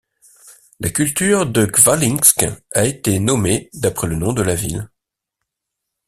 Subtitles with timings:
[0.79, 4.89] La culture de Khvalynsk a été nommée d'après le nom de la ville.